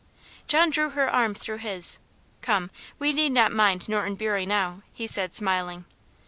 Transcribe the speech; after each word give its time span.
John 0.47 0.71
drew 0.71 0.89
her 0.89 1.07
arm 1.13 1.35
through 1.35 1.57
his. 1.59 1.99
"Come, 2.41 2.71
we 2.97 3.13
need 3.13 3.33
not 3.33 3.51
mind 3.51 3.87
Norton 3.87 4.15
Bury 4.15 4.47
now," 4.47 4.81
he 4.91 5.05
said, 5.05 5.31
smiling. 5.35 5.85